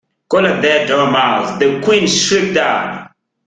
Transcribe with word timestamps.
‘Collar 0.31 0.59
that 0.63 0.87
Dormouse,’ 0.87 1.59
the 1.59 1.79
Queen 1.81 2.07
shrieked 2.07 2.57
out. 2.57 3.11